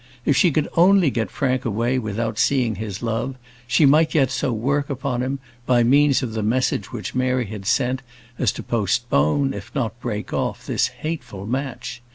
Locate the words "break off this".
10.01-10.87